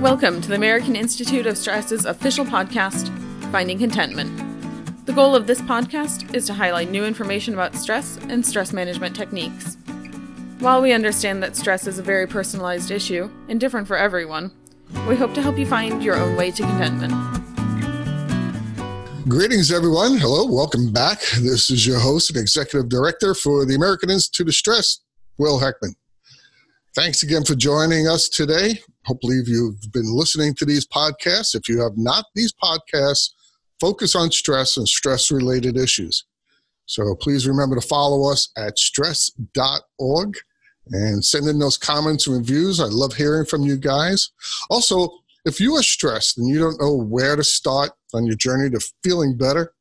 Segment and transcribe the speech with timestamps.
[0.00, 3.10] Welcome to the American Institute of Stress's official podcast,
[3.52, 4.34] Finding Contentment.
[5.04, 9.14] The goal of this podcast is to highlight new information about stress and stress management
[9.14, 9.76] techniques.
[10.60, 14.52] While we understand that stress is a very personalized issue and different for everyone,
[15.06, 17.12] we hope to help you find your own way to contentment.
[19.28, 20.16] Greetings, everyone.
[20.16, 21.20] Hello, welcome back.
[21.42, 25.00] This is your host and executive director for the American Institute of Stress,
[25.36, 25.94] Will Heckman.
[26.94, 28.80] Thanks again for joining us today.
[29.04, 31.54] Hopefully, you've been listening to these podcasts.
[31.54, 33.30] If you have not, these podcasts
[33.80, 36.24] focus on stress and stress related issues.
[36.86, 40.36] So please remember to follow us at stress.org
[40.88, 42.80] and send in those comments and reviews.
[42.80, 44.30] I love hearing from you guys.
[44.70, 45.08] Also,
[45.44, 48.80] if you are stressed and you don't know where to start on your journey to
[49.02, 49.72] feeling better,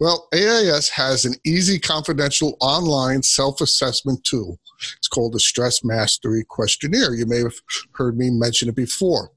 [0.00, 4.58] well, AIS has an easy, confidential online self assessment tool.
[4.96, 7.14] It's called the Stress Mastery Questionnaire.
[7.14, 7.56] You may have
[7.92, 9.30] heard me mention it before.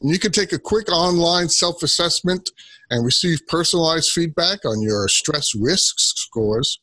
[0.00, 2.50] And you can take a quick online self assessment
[2.90, 6.80] and receive personalized feedback on your stress risk scores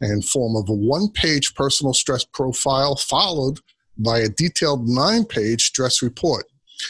[0.00, 3.58] in form of a one page personal stress profile followed
[3.98, 6.46] by a detailed nine page stress report.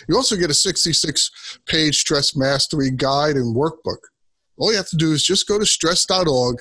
[0.09, 3.99] You also get a 66 page stress mastery guide and workbook.
[4.57, 6.57] All you have to do is just go to stress.org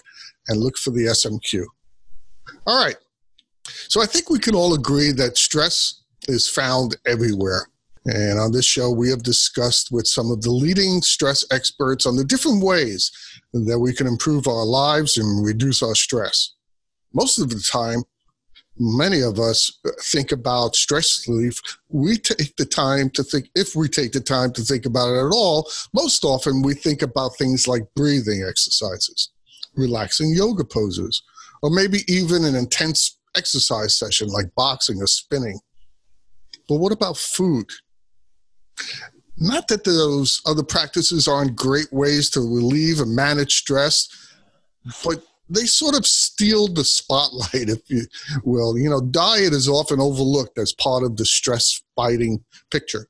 [0.48, 1.66] and look for the SMQ.
[2.66, 2.96] All right.
[3.64, 7.68] So I think we can all agree that stress is found everywhere.
[8.06, 12.16] And on this show, we have discussed with some of the leading stress experts on
[12.16, 13.12] the different ways
[13.54, 16.54] that we can improve our lives and reduce our stress.
[17.14, 18.04] Most of the time,
[18.80, 21.62] many of us think about stress relief.
[21.90, 25.26] We take the time to think, if we take the time to think about it
[25.26, 29.30] at all, most often we think about things like breathing exercises,
[29.76, 31.22] relaxing yoga poses,
[31.62, 35.60] or maybe even an intense exercise session like boxing or spinning.
[36.68, 37.70] But what about food?
[39.38, 44.08] Not that those other practices aren't great ways to relieve and manage stress,
[45.04, 48.04] but they sort of steal the spotlight, if you
[48.44, 48.78] will.
[48.78, 53.08] You know, diet is often overlooked as part of the stress fighting picture.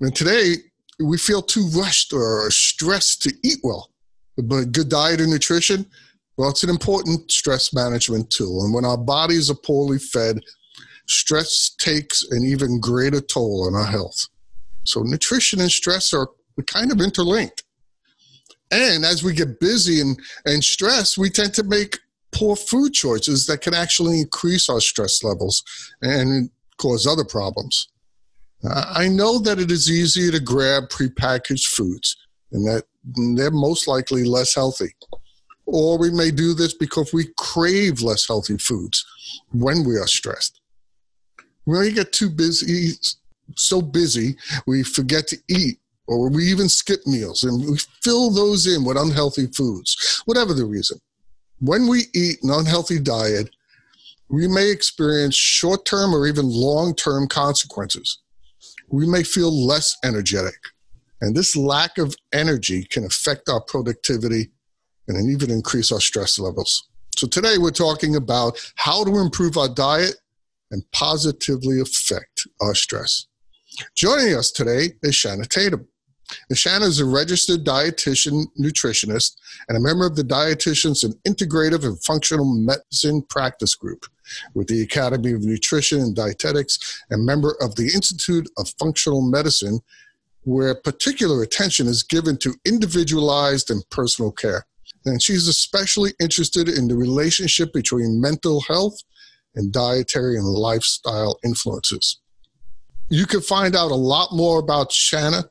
[0.00, 0.56] And today,
[1.00, 3.90] we feel too rushed or stressed to eat well.
[4.36, 5.86] But good diet and nutrition,
[6.36, 8.64] well, it's an important stress management tool.
[8.64, 10.40] And when our bodies are poorly fed,
[11.06, 14.28] stress takes an even greater toll on our health.
[14.84, 16.28] So, nutrition and stress are
[16.66, 17.64] kind of interlinked.
[18.70, 21.98] And as we get busy and, and stressed, we tend to make
[22.32, 25.62] poor food choices that can actually increase our stress levels
[26.02, 27.88] and cause other problems.
[28.64, 32.16] I know that it is easier to grab prepackaged foods
[32.52, 32.84] and that
[33.36, 34.94] they're most likely less healthy.
[35.66, 39.04] Or we may do this because we crave less healthy foods
[39.52, 40.60] when we are stressed.
[41.64, 42.92] When we get too busy,
[43.56, 48.66] so busy, we forget to eat or we even skip meals and we fill those
[48.66, 51.00] in with unhealthy foods, whatever the reason.
[51.58, 53.50] When we eat an unhealthy diet,
[54.28, 58.18] we may experience short term or even long term consequences.
[58.88, 60.58] We may feel less energetic.
[61.20, 64.50] And this lack of energy can affect our productivity
[65.08, 66.88] and even increase our stress levels.
[67.16, 70.16] So today we're talking about how to improve our diet
[70.70, 73.26] and positively affect our stress.
[73.94, 75.86] Joining us today is Shanna Tatum.
[76.52, 79.36] Shanna is a registered dietitian nutritionist
[79.68, 84.06] and a member of the Dietitians and Integrative and Functional Medicine Practice Group
[84.54, 89.80] with the Academy of Nutrition and Dietetics and member of the Institute of Functional Medicine,
[90.42, 94.66] where particular attention is given to individualized and personal care.
[95.06, 98.98] And she's especially interested in the relationship between mental health
[99.54, 102.20] and dietary and lifestyle influences.
[103.08, 105.44] You can find out a lot more about Shanna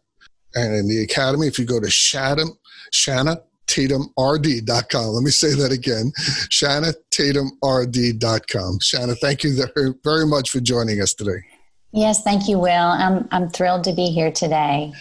[0.56, 2.44] and in the academy, if you go to Shanna,
[2.92, 5.08] Shanna TatumRD.com.
[5.08, 6.12] Let me say that again,
[6.50, 8.80] ShannaTatumRD.com.
[8.80, 11.44] Shanna, thank you very, very much for joining us today.
[11.92, 12.72] Yes, thank you, Will.
[12.72, 14.92] I'm, I'm thrilled to be here today.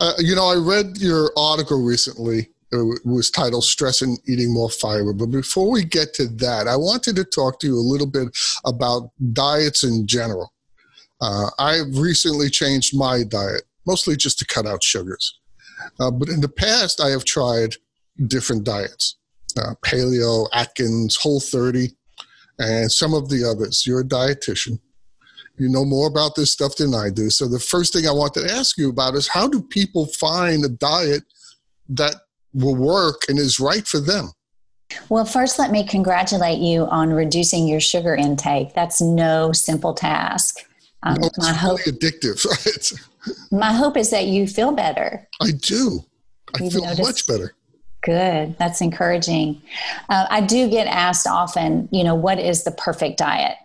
[0.00, 2.48] Uh, you know, I read your article recently.
[2.72, 5.12] It was titled Stress and Eating More Fiber.
[5.12, 8.28] But before we get to that, I wanted to talk to you a little bit
[8.64, 10.52] about diets in general.
[11.20, 15.38] Uh, I've recently changed my diet mostly just to cut out sugars.
[16.00, 17.76] Uh, but in the past, I have tried
[18.26, 19.16] different diets
[19.58, 21.90] uh, paleo, Atkins, Whole 30,
[22.58, 23.86] and some of the others.
[23.86, 24.78] You're a dietitian.
[25.58, 27.28] You know more about this stuff than I do.
[27.28, 30.64] So the first thing I want to ask you about is how do people find
[30.64, 31.24] a diet
[31.90, 32.14] that
[32.54, 34.32] will work and is right for them?
[35.08, 38.74] Well, first, let me congratulate you on reducing your sugar intake.
[38.74, 40.58] That's no simple task.
[41.02, 43.02] Um, no, it's my hope, really addictive.
[43.52, 45.26] my hope is that you feel better.
[45.40, 46.04] I do.
[46.54, 47.54] I You've feel noticed, much better.
[48.02, 48.56] Good.
[48.58, 49.62] That's encouraging.
[50.08, 53.56] Uh, I do get asked often, you know, what is the perfect diet?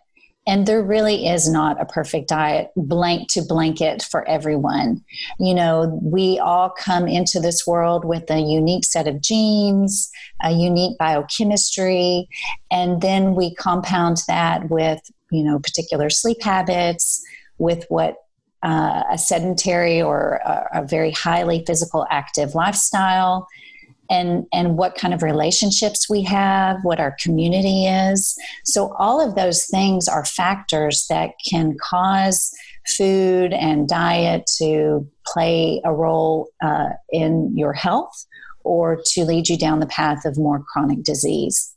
[0.48, 5.04] And there really is not a perfect diet, blank to blanket for everyone.
[5.40, 10.10] You know, we all come into this world with a unique set of genes,
[10.42, 12.30] a unique biochemistry,
[12.72, 15.02] and then we compound that with,
[15.32, 17.22] you know, particular sleep habits,
[17.58, 18.16] with what
[18.64, 23.48] uh, a sedentary or a, a very highly physical active lifestyle
[24.10, 29.36] and and what kind of relationships we have what our community is so all of
[29.36, 32.52] those things are factors that can cause
[32.88, 38.26] food and diet to play a role uh, in your health
[38.64, 41.74] or to lead you down the path of more chronic disease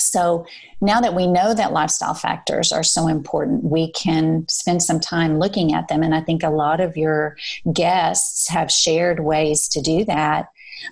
[0.00, 0.46] so
[0.80, 5.38] now that we know that lifestyle factors are so important, we can spend some time
[5.38, 6.02] looking at them.
[6.02, 7.36] And I think a lot of your
[7.72, 10.46] guests have shared ways to do that.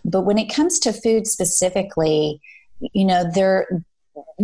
[0.04, 2.40] But when it comes to food specifically,
[2.92, 3.66] you know, they're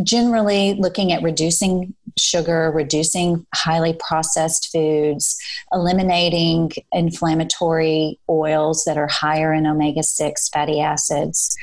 [0.03, 5.37] generally looking at reducing sugar, reducing highly processed foods,
[5.73, 11.57] eliminating inflammatory oils that are higher in omega 6 fatty acids,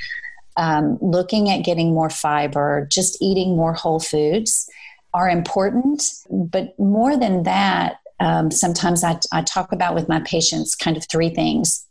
[0.57, 4.69] um, looking at getting more fiber, just eating more whole foods
[5.13, 6.03] are important.
[6.29, 11.05] But more than that, um, sometimes I, I talk about with my patients kind of
[11.09, 11.85] three things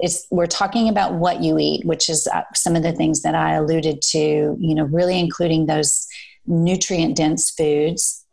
[0.00, 3.34] it's we're talking about what you eat which is uh, some of the things that
[3.34, 6.06] i alluded to you know really including those
[6.48, 8.24] nutrient dense foods.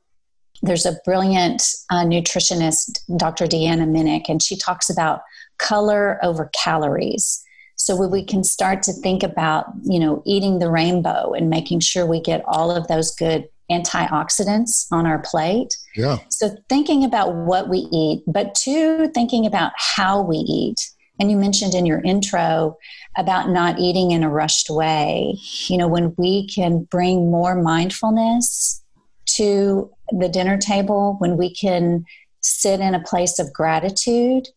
[0.62, 5.22] There's a brilliant uh, nutritionist dr deanna minich and she talks about
[5.60, 7.44] color over calories.
[7.76, 12.06] So we can start to think about you know eating the rainbow and making sure
[12.06, 15.76] we get all of those good antioxidants on our plate.
[15.96, 16.20] Yeah.
[16.30, 20.80] So thinking about what we eat but two thinking about how we eat
[21.20, 22.78] and you mentioned in your intro
[23.18, 25.38] about not eating in a rushed way.
[25.68, 28.84] You know, when we can bring more mindfulness
[29.28, 32.06] to the dinner table, when we can
[32.42, 34.50] sit in a place of gratitude,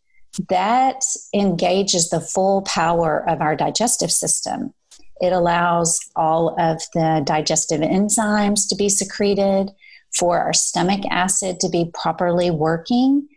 [0.49, 1.03] that
[1.35, 4.75] engages the full power of our digestive system.
[5.21, 9.71] It allows all of the digestive enzymes to be secreted,
[10.17, 13.29] for our stomach acid to be properly working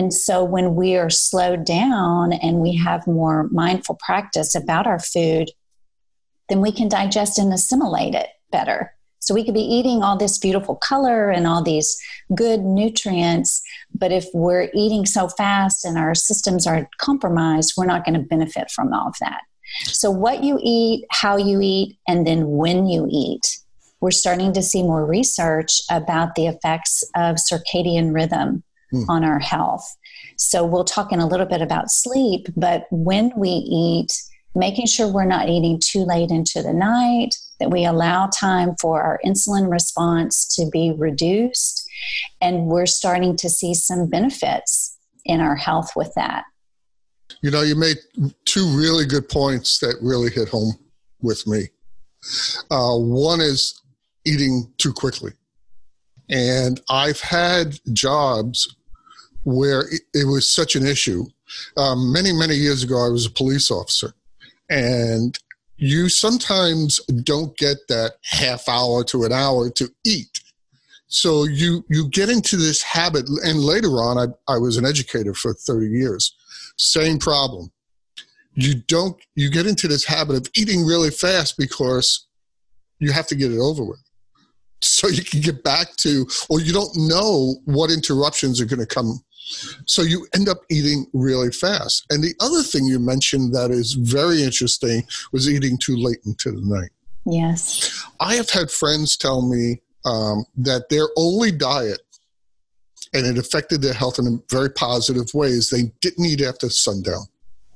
[0.00, 4.98] and so when we are slowed down and we have more mindful practice about our
[4.98, 5.50] food,
[6.48, 8.94] then we can digest and assimilate it better.
[9.18, 12.00] So we could be eating all this beautiful color and all these
[12.34, 13.60] good nutrients,
[13.94, 18.26] but if we're eating so fast and our systems are compromised, we're not going to
[18.26, 19.42] benefit from all of that.
[19.82, 23.58] So, what you eat, how you eat, and then when you eat.
[24.00, 29.04] We're starting to see more research about the effects of circadian rhythm mm.
[29.08, 29.84] on our health.
[30.36, 34.12] So we'll talk in a little bit about sleep, but when we eat,
[34.54, 39.02] making sure we're not eating too late into the night, that we allow time for
[39.02, 41.88] our insulin response to be reduced,
[42.40, 46.44] and we're starting to see some benefits in our health with that.
[47.42, 47.98] You know, you made
[48.44, 50.72] two really good points that really hit home
[51.20, 51.68] with me.
[52.70, 53.80] Uh, one is
[54.24, 55.32] eating too quickly.
[56.28, 58.76] And I've had jobs
[59.44, 59.84] where
[60.14, 61.24] it, was such an issue.
[61.76, 64.12] Um, many, many years ago, I was a police officer,
[64.68, 65.38] and
[65.76, 70.40] you sometimes don't get that half hour to an hour to eat.
[71.08, 75.34] So you you get into this habit, and later on, I, I was an educator
[75.34, 76.34] for 30 years.
[76.76, 77.72] Same problem.
[78.54, 82.26] You don't you get into this habit of eating really fast because
[83.00, 84.00] you have to get it over with
[84.82, 88.86] so you can get back to or you don't know what interruptions are going to
[88.86, 89.20] come
[89.86, 92.06] so you end up eating really fast.
[92.10, 95.02] And the other thing you mentioned that is very interesting
[95.32, 96.90] was eating too late into the night.
[97.26, 98.04] Yes.
[98.18, 102.00] I have had friends tell me um, that their only diet,
[103.12, 107.26] and it affected their health in a very positive ways, they didn't eat after sundown.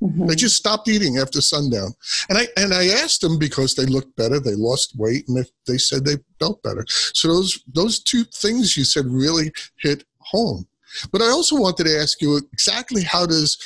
[0.02, 0.26] Mm-hmm.
[0.26, 1.94] They just stopped eating after sundown.
[2.28, 5.48] And I and I asked them because they looked better, they lost weight, and they,
[5.66, 6.84] they said they felt better.
[6.88, 10.66] So those those two things you said really hit home.
[11.12, 13.58] But I also wanted to ask you exactly how does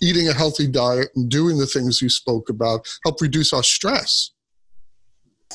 [0.00, 4.30] eating a healthy diet and doing the things you spoke about help reduce our stress?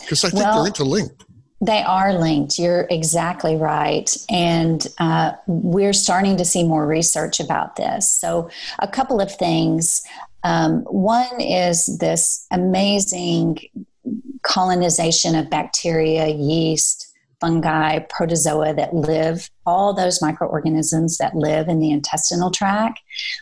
[0.02, 1.26] Because I think well, they're interlinked.
[1.60, 2.60] They are linked.
[2.60, 4.16] You're exactly right.
[4.30, 8.12] And uh, we're starting to see more research about this.
[8.12, 10.04] So, a couple of things.
[10.44, 13.58] Um, one is this amazing
[14.44, 17.07] colonization of bacteria, yeast,
[17.40, 23.00] fungi, protozoa that live, all those microorganisms that live in the intestinal tract,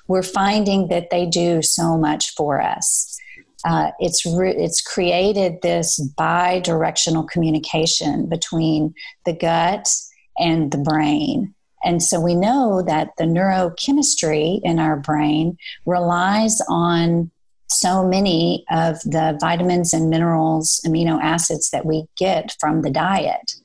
[0.07, 3.17] we're finding that they do so much for us.
[3.65, 8.93] Uh, it's re- it's created this bi-directional communication between
[9.25, 9.89] the gut
[10.37, 11.53] and the brain.
[11.83, 17.31] And so we know that the neurochemistry in our brain relies on
[17.67, 23.55] so many of the vitamins and minerals, amino acids that we get from the diet.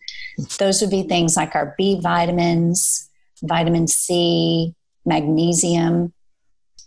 [0.59, 3.09] Those would be things like our B vitamins,
[3.43, 6.13] vitamin C, magnesium,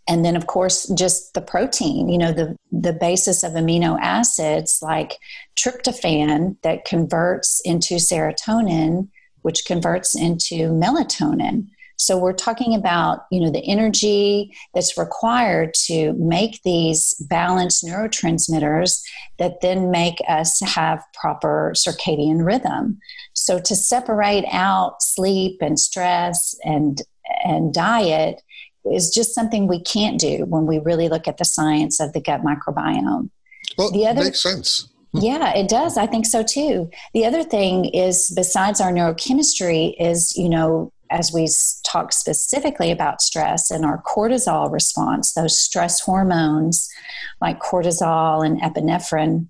[0.08, 4.80] and then of course just the protein you know the the basis of amino acids
[4.82, 5.18] like
[5.58, 9.08] tryptophan that converts into serotonin
[9.42, 11.68] which converts into melatonin
[12.04, 19.00] so we're talking about, you know, the energy that's required to make these balanced neurotransmitters
[19.40, 23.00] that then make us have proper circadian rhythm.
[23.32, 27.02] So to separate out sleep and stress and
[27.46, 28.42] and diet
[28.92, 32.20] is just something we can't do when we really look at the science of the
[32.20, 33.30] gut microbiome.
[33.78, 34.90] Well, the other, makes sense.
[35.14, 35.20] Hmm.
[35.22, 35.98] Yeah, it does.
[35.98, 36.90] I think so too.
[37.14, 41.48] The other thing is, besides our neurochemistry, is you know as we
[41.86, 46.90] talk specifically about stress and our cortisol response, those stress hormones
[47.40, 49.48] like cortisol and epinephrine,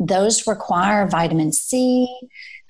[0.00, 2.08] those require vitamin C,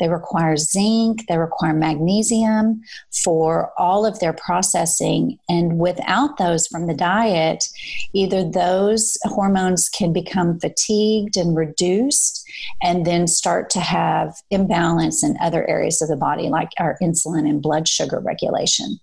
[0.03, 2.81] they require zinc, they require magnesium
[3.23, 5.39] for all of their processing.
[5.49, 7.69] And without those from the diet,
[8.13, 12.45] either those hormones can become fatigued and reduced
[12.83, 17.49] and then start to have imbalance in other areas of the body, like our insulin
[17.49, 18.99] and blood sugar regulation.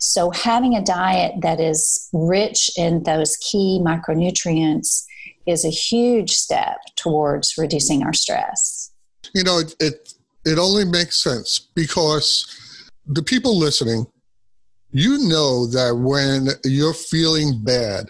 [0.00, 5.06] So, having a diet that is rich in those key micronutrients
[5.46, 8.90] is a huge step towards reducing our stress.
[9.34, 12.46] You know, it, it it only makes sense because
[13.06, 14.06] the people listening,
[14.90, 18.06] you know that when you're feeling bad,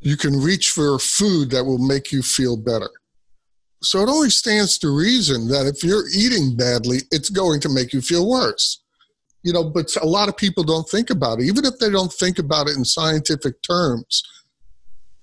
[0.00, 2.90] you can reach for food that will make you feel better.
[3.82, 7.92] So it only stands to reason that if you're eating badly, it's going to make
[7.92, 8.82] you feel worse.
[9.42, 11.44] You know, but a lot of people don't think about it.
[11.44, 14.22] Even if they don't think about it in scientific terms,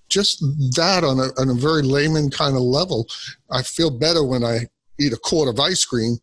[0.10, 0.42] just
[0.76, 3.08] that on a, on a very layman kind of level,
[3.50, 4.68] I feel better when I
[5.00, 6.18] eat a quart of ice cream,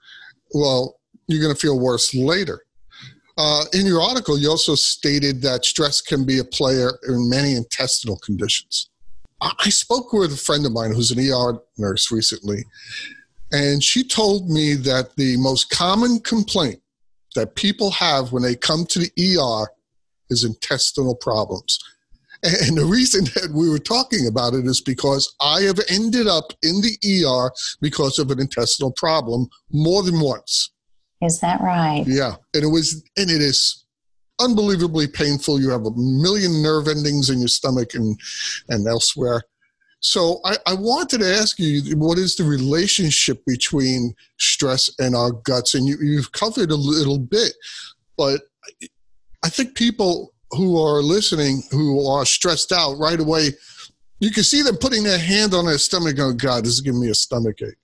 [0.54, 2.62] well, you're going to feel worse later.
[3.36, 7.54] Uh, in your article, you also stated that stress can be a player in many
[7.54, 8.90] intestinal conditions.
[9.40, 12.64] I spoke with a friend of mine who's an ER nurse recently,
[13.52, 16.80] and she told me that the most common complaint
[17.36, 19.68] that people have when they come to the ER
[20.30, 21.78] is intestinal problems.
[22.42, 26.52] And the reason that we were talking about it is because I have ended up
[26.62, 30.70] in the ER because of an intestinal problem more than once.
[31.20, 32.04] Is that right?
[32.06, 32.36] Yeah.
[32.54, 33.84] And it was, and it is
[34.40, 35.60] unbelievably painful.
[35.60, 38.16] You have a million nerve endings in your stomach and,
[38.68, 39.42] and elsewhere.
[40.00, 45.32] So I, I wanted to ask you, what is the relationship between stress and our
[45.32, 45.74] guts?
[45.74, 47.52] And you, you've covered a little bit,
[48.16, 48.42] but
[49.42, 53.50] I think people who are listening who are stressed out right away,
[54.20, 57.00] you can see them putting their hand on their stomach going, God, this is giving
[57.00, 57.74] me a stomach ache.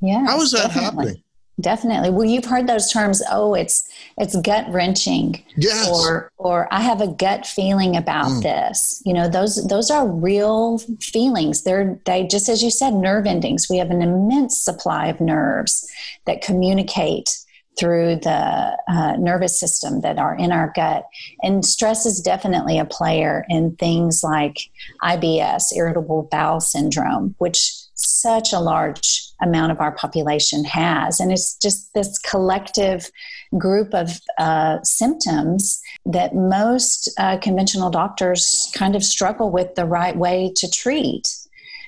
[0.00, 0.24] Yeah.
[0.26, 0.84] How is that definitely.
[0.84, 1.24] happening?
[1.60, 2.10] Definitely.
[2.10, 3.22] Well, you've heard those terms.
[3.30, 5.44] Oh, it's it's gut wrenching.
[5.56, 5.88] Yes.
[5.88, 8.42] Or or I have a gut feeling about mm.
[8.42, 9.00] this.
[9.06, 11.62] You know, those those are real feelings.
[11.62, 13.68] They're they just as you said, nerve endings.
[13.70, 15.88] We have an immense supply of nerves
[16.26, 17.30] that communicate
[17.78, 21.06] through the uh, nervous system that are in our gut.
[21.42, 24.58] And stress is definitely a player in things like
[25.02, 31.20] IBS, irritable bowel syndrome, which such a large amount of our population has.
[31.20, 33.10] And it's just this collective
[33.56, 40.16] group of uh, symptoms that most uh, conventional doctors kind of struggle with the right
[40.16, 41.28] way to treat.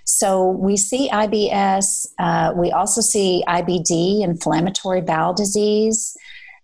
[0.06, 2.06] So we see IBS.
[2.18, 6.16] Uh, we also see IBD, inflammatory bowel disease,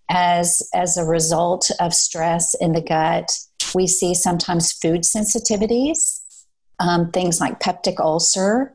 [0.08, 3.28] as as a result of stress in the gut.
[3.74, 6.20] We see sometimes food sensitivities,
[6.78, 8.74] um, things like peptic ulcer,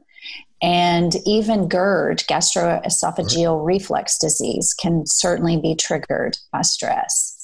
[0.61, 3.65] and even GERD, gastroesophageal right.
[3.65, 7.36] reflux disease, can certainly be triggered by stress.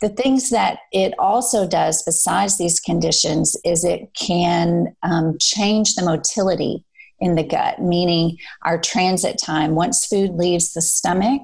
[0.00, 6.04] The things that it also does, besides these conditions, is it can um, change the
[6.04, 6.84] motility
[7.20, 9.74] in the gut, meaning our transit time.
[9.74, 11.42] Once food leaves the stomach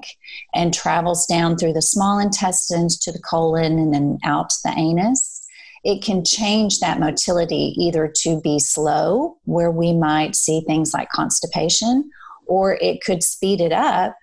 [0.53, 4.73] and travels down through the small intestines to the colon and then out to the
[4.77, 5.47] anus,
[5.83, 11.09] it can change that motility either to be slow, where we might see things like
[11.09, 12.09] constipation,
[12.45, 14.15] or it could speed it up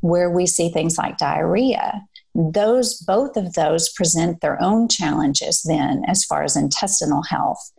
[0.00, 2.02] where we see things like diarrhea
[2.36, 7.72] those both of those present their own challenges then as far as intestinal health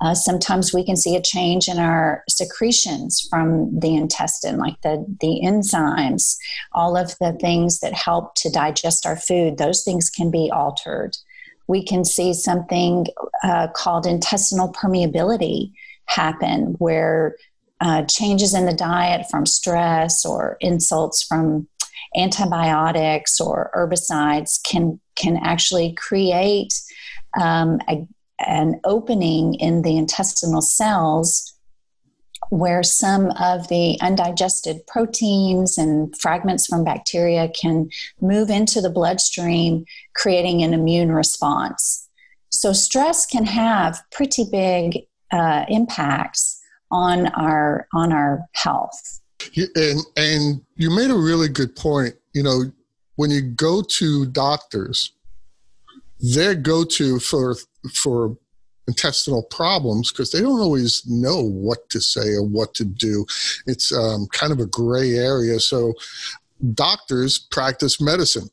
[0.00, 5.04] uh, sometimes we can see a change in our secretions from the intestine, like the,
[5.20, 6.36] the enzymes,
[6.72, 11.16] all of the things that help to digest our food, those things can be altered.
[11.66, 13.06] We can see something
[13.42, 15.72] uh, called intestinal permeability
[16.06, 17.36] happen, where
[17.80, 21.66] uh, changes in the diet from stress or insults from
[22.16, 26.74] antibiotics or herbicides can can actually create
[27.40, 28.06] um, a,
[28.46, 31.54] an opening in the intestinal cells
[32.50, 37.88] where some of the undigested proteins and fragments from bacteria can
[38.20, 42.08] move into the bloodstream, creating an immune response.
[42.50, 49.20] So, stress can have pretty big uh, impacts on our on our health.
[49.56, 52.14] And and you made a really good point.
[52.32, 52.62] You know,
[53.16, 55.12] when you go to doctors,
[56.20, 57.56] their go-to for
[57.94, 58.36] for
[58.86, 63.24] intestinal problems because they don't always know what to say or what to do.
[63.66, 65.58] It's um, kind of a gray area.
[65.58, 65.94] So
[66.74, 68.48] doctors practice medicine.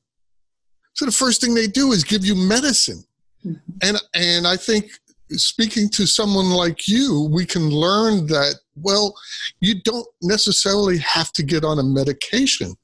[0.94, 3.04] So the first thing they do is give you medicine.
[3.46, 3.72] Mm-hmm.
[3.82, 4.92] And and I think
[5.30, 9.16] speaking to someone like you, we can learn that well,
[9.60, 12.76] you don't necessarily have to get on a medication.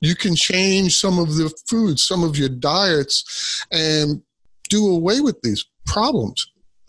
[0.00, 4.22] You can change some of the foods, some of your diets, and
[4.68, 6.46] do away with these problems.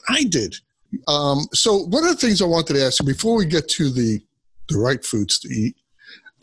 [0.08, 0.56] I did.
[1.08, 3.90] Um, so one of the things I wanted to ask you before we get to
[3.90, 4.20] the
[4.68, 5.76] the right foods to eat,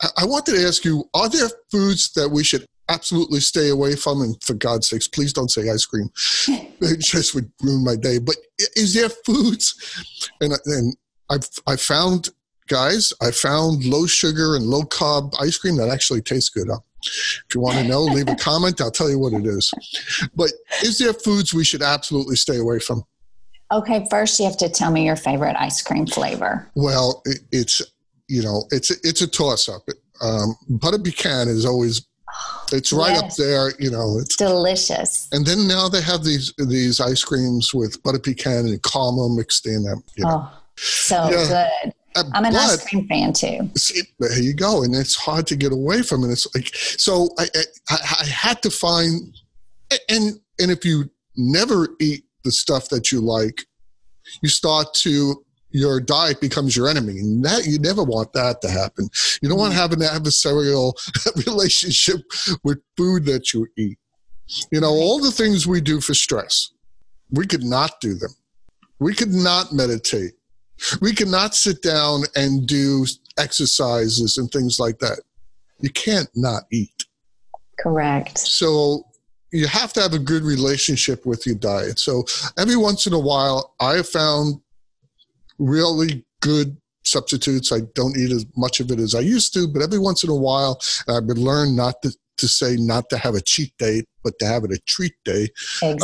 [0.01, 3.95] I, I wanted to ask you: Are there foods that we should absolutely stay away
[3.95, 4.21] from?
[4.21, 6.09] And for God's sakes, please don't say ice cream;
[6.47, 8.19] it just would ruin my day.
[8.19, 8.35] But
[8.75, 9.75] is there foods?
[10.41, 10.95] And and
[11.29, 12.29] I've I found
[12.67, 16.69] guys, I found low sugar and low carb ice cream that actually tastes good.
[16.69, 18.81] If you want to know, leave a comment.
[18.81, 19.71] I'll tell you what it is.
[20.35, 20.51] But
[20.83, 23.03] is there foods we should absolutely stay away from?
[23.71, 26.69] Okay, first you have to tell me your favorite ice cream flavor.
[26.75, 27.81] Well, it, it's
[28.27, 29.81] you know it's it's a toss up.
[30.21, 32.07] Um, butter pecan is always
[32.71, 33.23] it's right yes.
[33.23, 33.71] up there.
[33.79, 35.27] You know, it's delicious.
[35.31, 39.65] And then now they have these these ice creams with butter pecan and caramel mixed
[39.67, 40.03] in them.
[40.15, 40.49] You know.
[40.49, 41.47] Oh, so yeah.
[41.83, 41.93] good.
[42.15, 43.69] Uh, I'm an but, ice cream fan too.
[43.75, 46.31] See, there you go, and it's hard to get away from it.
[46.31, 47.47] It's like so I,
[47.89, 49.35] I I had to find
[50.09, 53.65] and and if you never eat the stuff that you like,
[54.41, 57.19] you start to your diet becomes your enemy.
[57.19, 59.09] And that you never want that to happen.
[59.41, 60.93] You don't want to have an adversarial
[61.47, 62.21] relationship
[62.63, 63.99] with food that you eat.
[64.71, 66.71] You know, all the things we do for stress,
[67.31, 68.31] we could not do them.
[68.99, 70.33] We could not meditate.
[71.01, 73.05] We cannot sit down and do
[73.37, 75.21] exercises and things like that.
[75.79, 77.05] You can't not eat.
[77.79, 78.37] Correct.
[78.37, 79.05] So
[79.51, 81.99] you have to have a good relationship with your diet.
[81.99, 82.25] So
[82.57, 84.59] every once in a while, I have found
[85.57, 87.71] really good substitutes.
[87.71, 90.29] I don't eat as much of it as I used to, but every once in
[90.29, 94.03] a while, I've been learned not to, to say not to have a cheat day,
[94.23, 95.47] but to have it a treat day.
[95.81, 96.01] Exactly.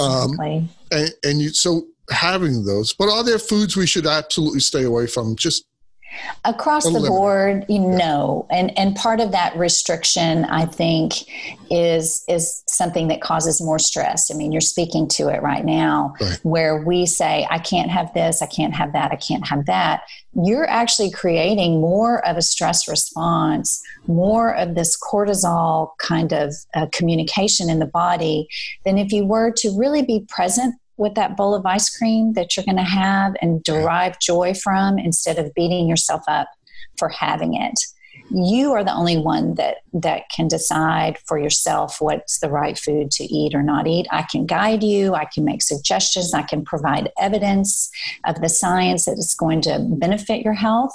[0.58, 4.84] Um, and, and you, so having those, but are there foods we should absolutely stay
[4.84, 5.36] away from?
[5.36, 5.66] Just
[6.46, 11.14] across the board you know and and part of that restriction i think
[11.72, 16.14] is is something that causes more stress i mean you're speaking to it right now
[16.22, 16.40] right.
[16.44, 20.02] where we say i can't have this i can't have that i can't have that
[20.44, 26.86] you're actually creating more of a stress response more of this cortisol kind of uh,
[26.92, 28.48] communication in the body
[28.86, 32.56] than if you were to really be present with that bowl of ice cream that
[32.56, 36.50] you're going to have and derive joy from instead of beating yourself up
[36.98, 37.80] for having it.
[38.30, 43.12] You are the only one that that can decide for yourself what's the right food
[43.12, 44.08] to eat or not eat.
[44.12, 45.14] I can guide you.
[45.14, 46.34] I can make suggestions.
[46.34, 47.90] I can provide evidence
[48.26, 50.94] of the science that is going to benefit your health.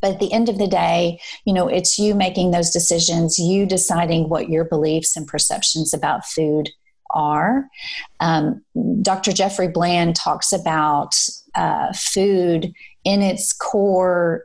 [0.00, 3.64] But at the end of the day you know it's you making those decisions you
[3.64, 6.68] deciding what your beliefs and perceptions about food
[7.14, 7.68] are.
[8.20, 8.62] Um,
[9.02, 9.32] Dr.
[9.32, 11.16] Jeffrey Bland talks about
[11.54, 12.72] uh, food
[13.04, 14.44] in its core,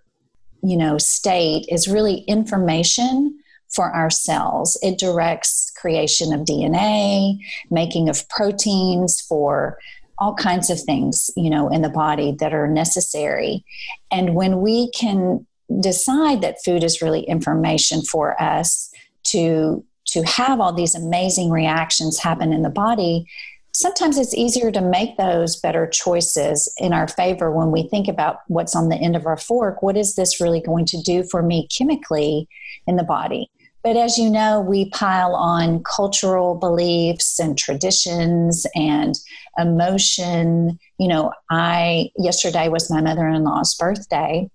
[0.64, 3.38] you know, state is really information
[3.74, 4.78] for our cells.
[4.82, 7.38] It directs creation of DNA,
[7.70, 9.78] making of proteins for
[10.18, 13.64] all kinds of things, you know, in the body that are necessary.
[14.12, 15.46] And when we can
[15.80, 18.92] decide that food is really information for us
[19.24, 23.26] to to have all these amazing reactions happen in the body,
[23.74, 28.40] sometimes it's easier to make those better choices in our favor when we think about
[28.48, 29.82] what's on the end of our fork.
[29.82, 32.48] What is this really going to do for me chemically
[32.88, 33.50] in the body?
[33.82, 39.16] But as you know, we pile on cultural beliefs and traditions and
[39.58, 40.78] emotion.
[40.98, 44.50] You know, I yesterday was my mother-in-law's birthday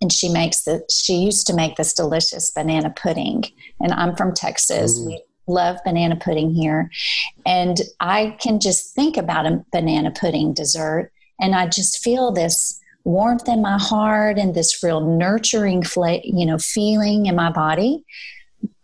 [0.00, 3.44] and she makes the she used to make this delicious banana pudding.
[3.80, 5.00] And i'm from texas.
[5.04, 6.90] We love banana pudding here.
[7.46, 12.80] And i can just think about a banana pudding dessert and i just feel this
[13.04, 18.04] warmth in my heart and this real nurturing fla- you know feeling in my body.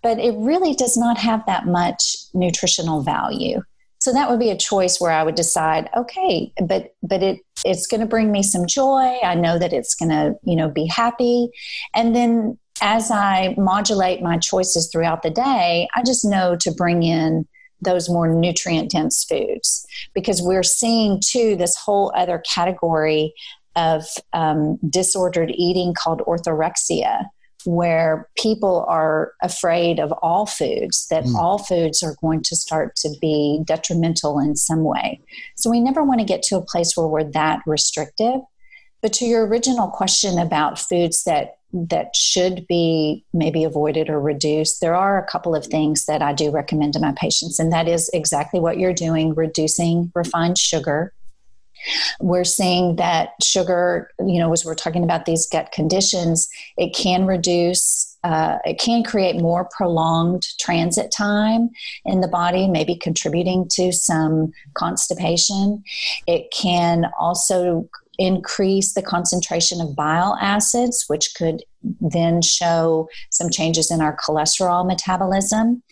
[0.03, 3.62] But it really does not have that much nutritional value
[4.05, 7.87] so that would be a choice where i would decide okay but but it it's
[7.87, 9.19] going to bring me some joy.
[9.23, 11.49] I know that it's going to you know be happy.
[11.95, 17.05] And then as i modulate my choices throughout the day i just know to bring
[17.05, 17.47] in
[17.81, 23.33] those more nutrient dense foods because we're seeing too this whole other category
[23.77, 27.27] of um, disordered eating called orthorexia
[27.64, 31.35] where people are afraid of all foods, that mm.
[31.35, 35.20] all foods are going to start to be detrimental in some way.
[35.57, 38.40] So we never want to get to a place where we're that restrictive.
[39.03, 44.81] But to your original question about foods that that should be maybe avoided or reduced,
[44.81, 47.88] there are a couple of things that I do recommend to my patients, and that
[47.88, 51.12] is exactly what you're doing reducing refined sugar
[52.20, 57.27] we're seeing that sugar, you know, as we're talking about these gut conditions, it can
[57.27, 61.68] reduce uh, it can create more prolonged transit time
[62.07, 65.83] in the body, maybe contributing to some constipation.
[66.27, 67.87] It can also
[68.18, 71.62] increase the concentration of bile acids, which could
[72.01, 75.83] then show some changes in our cholesterol metabolism.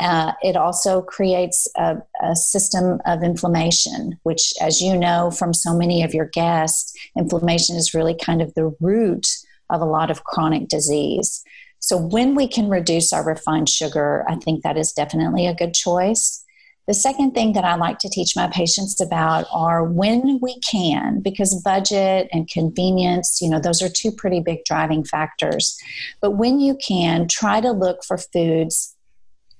[0.00, 5.76] Uh, it also creates a, a, system of inflammation, which, as you know from so
[5.76, 9.26] many of your guests, inflammation is really kind of the root
[9.70, 11.42] of a lot of chronic disease.
[11.80, 15.74] So, when we can reduce our refined sugar, I think that is definitely a good
[15.74, 16.44] choice.
[16.86, 21.20] The second thing that I like to teach my patients about are when we can,
[21.20, 25.78] because budget and convenience, you know, those are two pretty big driving factors.
[26.22, 28.96] But when you can, try to look for foods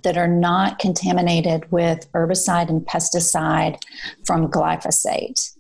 [0.02, 3.80] that are not contaminated with herbicide and pesticide
[4.26, 5.50] from glyphosate.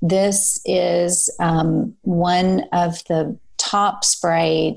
[0.00, 4.76] This is um, one of the top sprayed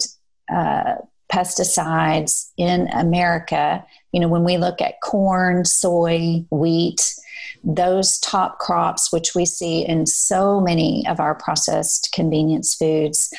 [0.53, 0.95] uh,
[1.33, 3.83] pesticides in America.
[4.11, 7.01] You know, when we look at corn, soy, wheat,
[7.63, 13.33] those top crops, which we see in so many of our processed convenience foods,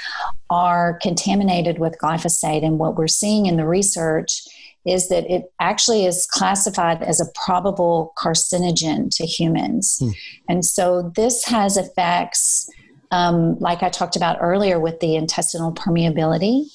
[0.51, 2.65] are contaminated with glyphosate.
[2.65, 4.43] And what we're seeing in the research
[4.87, 9.99] is that it actually is classified as a probable carcinogen to humans.
[10.01, 10.11] Hmm.
[10.49, 12.69] And so this has effects,
[13.11, 16.67] um, like I talked about earlier with the intestinal permeability,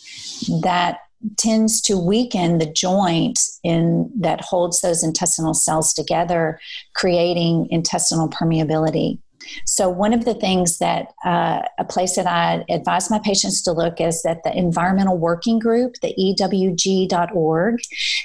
[0.62, 1.00] that
[1.38, 6.60] tends to weaken the joint in that holds those intestinal cells together
[6.96, 9.20] creating intestinal permeability
[9.66, 13.72] so, one of the things that uh, a place that I advise my patients to
[13.72, 17.80] look is that the Environmental Working Group, the EWG.org,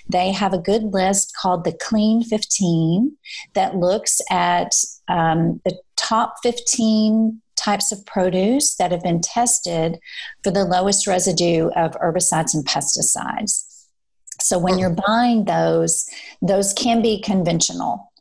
[0.08, 3.16] they have a good list called the Clean 15
[3.54, 4.74] that looks at
[5.08, 9.98] um, the top 15 types of produce that have been tested
[10.44, 13.64] for the lowest residue of herbicides and pesticides.
[14.40, 16.08] So when you're buying those,
[16.42, 18.12] those can be conventional.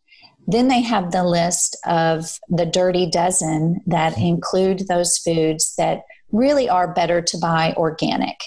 [0.47, 4.25] Then they have the list of the dirty dozen that mm-hmm.
[4.25, 8.37] include those foods that really are better to buy organic.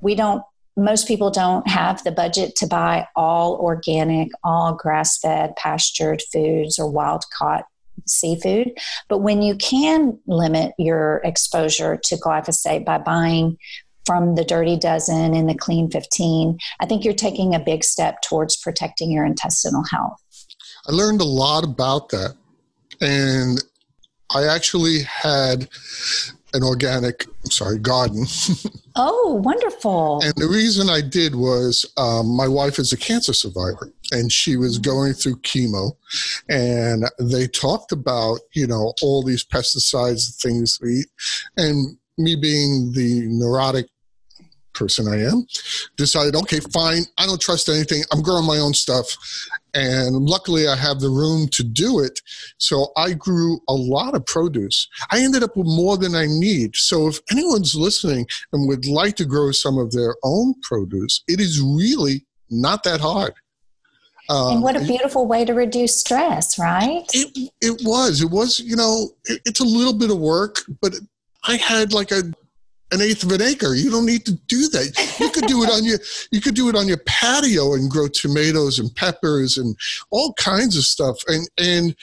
[0.00, 0.42] We don't,
[0.76, 6.78] most people don't have the budget to buy all organic, all grass fed, pastured foods
[6.78, 7.64] or wild caught
[8.06, 8.72] seafood.
[9.08, 13.58] But when you can limit your exposure to glyphosate by buying
[14.06, 18.22] from the dirty dozen and the clean 15, I think you're taking a big step
[18.22, 20.20] towards protecting your intestinal health.
[20.88, 22.36] I learned a lot about that.
[23.00, 23.62] And
[24.34, 25.68] I actually had
[26.52, 28.26] an organic, sorry, garden.
[28.96, 30.20] oh, wonderful.
[30.22, 34.56] And the reason I did was um, my wife is a cancer survivor and she
[34.56, 34.90] was mm-hmm.
[34.90, 35.92] going through chemo.
[36.48, 41.06] And they talked about, you know, all these pesticides, and things we eat.
[41.56, 43.86] And me being the neurotic
[44.74, 45.46] person I am,
[45.96, 48.02] decided, okay, fine, I don't trust anything.
[48.12, 49.16] I'm growing my own stuff.
[49.74, 52.20] And luckily, I have the room to do it.
[52.58, 54.88] So I grew a lot of produce.
[55.10, 56.76] I ended up with more than I need.
[56.76, 61.40] So if anyone's listening and would like to grow some of their own produce, it
[61.40, 63.34] is really not that hard.
[64.28, 67.04] Um, and what a beautiful way to reduce stress, right?
[67.12, 68.22] It, it was.
[68.22, 70.94] It was, you know, it, it's a little bit of work, but
[71.48, 72.22] I had like a
[72.92, 73.74] an eighth of an acre.
[73.74, 75.16] You don't need to do that.
[75.20, 75.98] You could do it on your
[76.30, 79.76] you could do it on your patio and grow tomatoes and peppers and
[80.10, 81.16] all kinds of stuff.
[81.28, 81.96] And and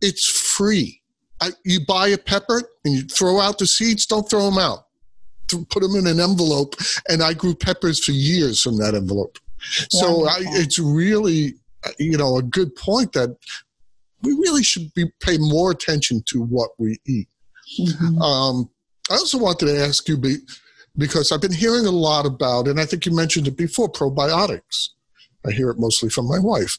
[0.00, 1.00] it's free.
[1.40, 4.06] I, you buy a pepper and you throw out the seeds.
[4.06, 4.86] Don't throw them out.
[5.48, 6.74] Put them in an envelope.
[7.08, 9.38] And I grew peppers for years from that envelope.
[9.90, 11.54] So I, it's really
[11.98, 13.36] you know a good point that
[14.22, 17.28] we really should be pay more attention to what we eat.
[17.78, 18.22] Mm-hmm.
[18.22, 18.70] Um,
[19.10, 20.20] I also wanted to ask you
[20.96, 24.90] because I've been hearing a lot about, and I think you mentioned it before, probiotics.
[25.46, 26.76] I hear it mostly from my wife,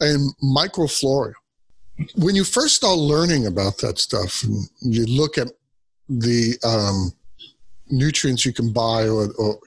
[0.00, 1.32] and microflora.
[2.16, 5.48] When you first start learning about that stuff, and you look at
[6.08, 7.12] the um,
[7.88, 9.58] nutrients you can buy, or, or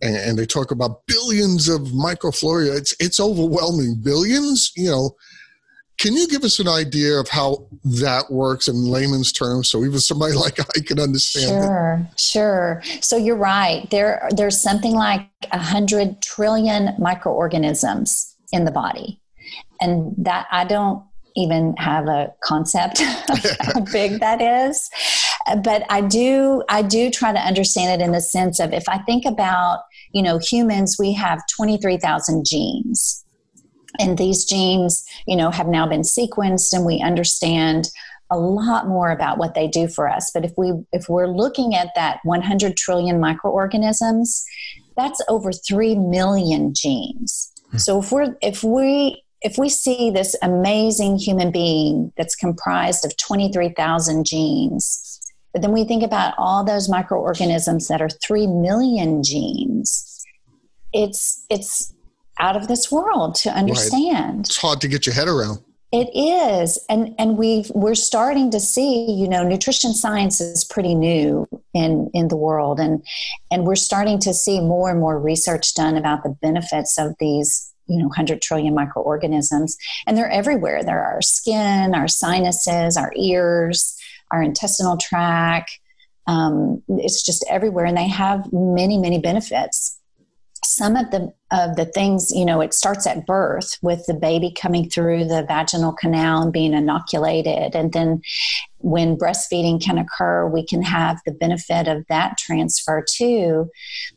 [0.00, 4.00] and, and, they talk about billions of microflora, it's it's overwhelming.
[4.02, 5.16] Billions, you know
[6.00, 9.98] can you give us an idea of how that works in layman's terms so even
[10.00, 12.20] somebody like I can understand Sure, it?
[12.20, 12.82] sure.
[13.00, 13.88] So you're right.
[13.90, 19.20] There, there's something like a hundred trillion microorganisms in the body.
[19.80, 21.02] And that I don't
[21.36, 24.88] even have a concept of how big that is.
[25.62, 28.98] But I do I do try to understand it in the sense of if I
[28.98, 29.80] think about,
[30.12, 33.24] you know, humans, we have 23,000 genes
[34.00, 37.90] and these genes you know have now been sequenced and we understand
[38.30, 41.74] a lot more about what they do for us but if we if we're looking
[41.74, 44.44] at that 100 trillion microorganisms
[44.96, 47.78] that's over 3 million genes hmm.
[47.78, 53.16] so if we're if we if we see this amazing human being that's comprised of
[53.16, 55.06] 23,000 genes
[55.52, 60.24] but then we think about all those microorganisms that are 3 million genes
[60.92, 61.94] it's it's
[62.38, 64.38] out of this world to understand.
[64.38, 64.46] Right.
[64.46, 65.60] It's hard to get your head around.
[65.92, 70.94] It is, and and we we're starting to see, you know, nutrition science is pretty
[70.94, 73.04] new in in the world, and
[73.50, 77.72] and we're starting to see more and more research done about the benefits of these,
[77.88, 80.84] you know, hundred trillion microorganisms, and they're everywhere.
[80.84, 83.98] They're our skin, our sinuses, our ears,
[84.30, 85.76] our intestinal tract.
[86.28, 89.99] Um, it's just everywhere, and they have many many benefits
[90.64, 94.52] some of the of the things you know it starts at birth with the baby
[94.52, 97.74] coming through the vaginal canal and being inoculated.
[97.74, 98.20] And then
[98.78, 103.70] when breastfeeding can occur we can have the benefit of that transfer too.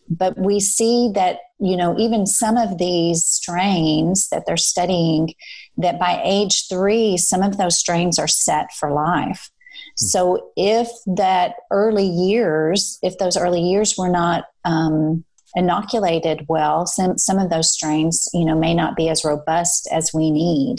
[0.10, 5.34] But we see that you know even some of these strains that they're studying
[5.78, 9.50] that by age 3 some of those strains are set for life.
[9.98, 10.06] Hmm.
[10.06, 15.24] so if that early years if those early years were not um,
[15.56, 20.12] inoculated well, some, some of those strains, you know, may not be as robust as
[20.14, 20.78] we need.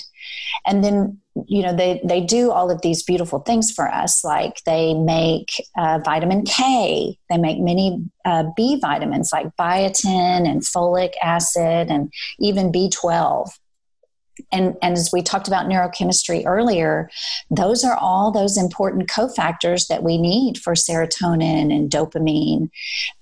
[0.67, 4.63] And then, you know, they, they do all of these beautiful things for us, like
[4.65, 11.13] they make uh, vitamin K, they make many uh, B vitamins like biotin and folic
[11.23, 13.51] acid and even B12
[14.53, 17.11] and, and as we talked about neurochemistry earlier,
[17.51, 22.71] those are all those important cofactors that we need for serotonin and dopamine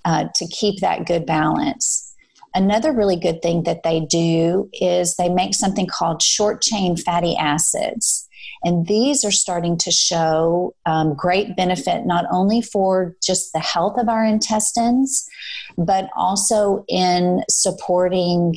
[0.05, 2.14] uh, to keep that good balance.
[2.55, 7.37] Another really good thing that they do is they make something called short chain fatty
[7.37, 8.29] acids.
[8.64, 13.98] And these are starting to show um, great benefit not only for just the health
[13.98, 15.29] of our intestines,
[15.77, 18.55] but also in supporting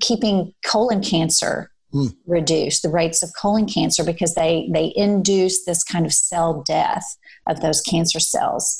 [0.00, 2.14] keeping colon cancer mm.
[2.26, 7.04] reduce the rates of colon cancer because they they induce this kind of cell death
[7.48, 8.78] of those cancer cells.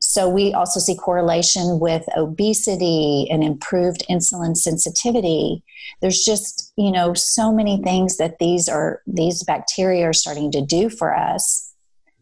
[0.00, 5.62] So we also see correlation with obesity and improved insulin sensitivity.
[6.02, 10.60] There's just, you know, so many things that these are these bacteria are starting to
[10.60, 11.70] do for us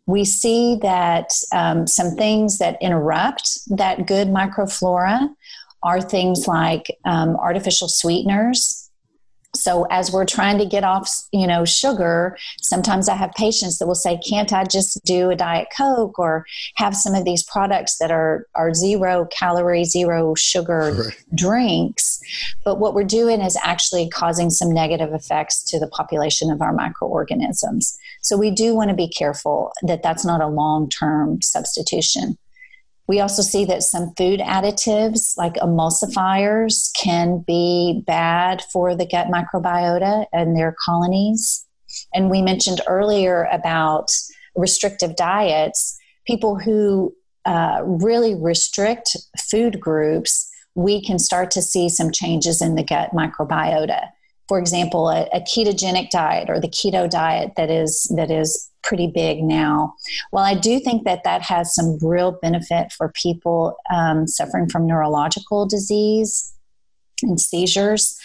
[0.08, 5.28] we see that um, some things that interrupt that good microflora
[5.82, 8.88] are things like um, artificial sweeteners.
[9.54, 13.86] So as we're trying to get off you know sugar sometimes i have patients that
[13.86, 16.44] will say can't i just do a diet coke or
[16.76, 21.24] have some of these products that are are zero calorie zero sugar right.
[21.34, 22.20] drinks?
[22.64, 26.72] But what we're doing is actually causing some negative effects to the population of our
[26.72, 27.98] microorganisms.
[28.22, 32.36] So we do want to be careful that that's not a long term substitution
[33.08, 39.28] we also see that some food additives, like emulsifiers, can be bad for the gut
[39.28, 41.64] microbiota and their colonies.
[42.14, 44.10] And we mentioned earlier about
[44.54, 45.98] restrictive diets.
[46.26, 47.14] People who
[47.46, 49.16] uh, really restrict
[49.50, 54.08] food groups, we can start to see some changes in the gut microbiota.
[54.48, 59.06] For example, a, a ketogenic diet or the keto diet that is that is pretty
[59.06, 59.94] big now.
[60.32, 64.86] Well, I do think that that has some real benefit for people um, suffering from
[64.86, 66.54] neurological disease
[67.22, 68.18] and seizures.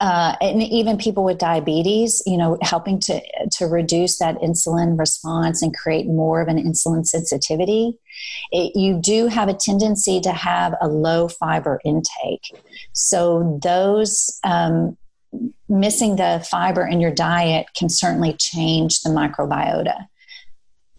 [0.00, 5.60] Uh, and even people with diabetes, you know, helping to to reduce that insulin response
[5.60, 7.98] and create more of an insulin sensitivity.
[8.52, 14.96] It, you do have a tendency to have a low fiber intake, so those um,
[15.68, 20.06] missing the fiber in your diet can certainly change the microbiota.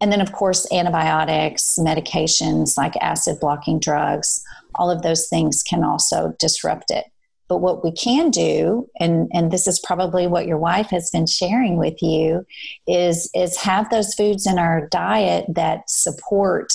[0.01, 4.43] And then, of course, antibiotics, medications like acid blocking drugs,
[4.75, 7.05] all of those things can also disrupt it.
[7.49, 11.25] But what we can do, and, and this is probably what your wife has been
[11.25, 12.45] sharing with you,
[12.87, 16.71] is, is have those foods in our diet that support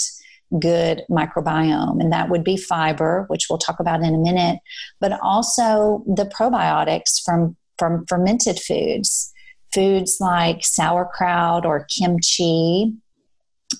[0.59, 2.00] good microbiome.
[2.00, 4.59] And that would be fiber, which we'll talk about in a minute,
[5.00, 9.32] but also the probiotics from, from fermented foods.
[9.72, 12.94] Foods like sauerkraut or kimchi,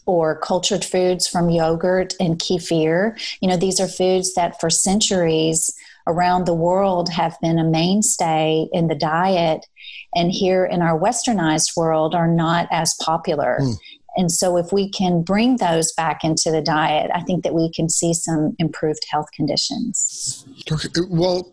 [0.07, 3.19] or cultured foods from yogurt and kefir.
[3.41, 5.73] You know, these are foods that for centuries
[6.07, 9.67] around the world have been a mainstay in the diet,
[10.15, 13.59] and here in our westernized world are not as popular.
[13.61, 13.77] Mm.
[14.17, 17.71] And so, if we can bring those back into the diet, I think that we
[17.73, 20.47] can see some improved health conditions.
[20.71, 20.89] Okay.
[21.09, 21.53] Well,